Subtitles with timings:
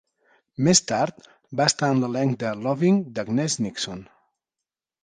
[0.67, 1.27] Més tard
[1.61, 4.07] va estar en l'elenc de "Loving", d'Agnes Nixon.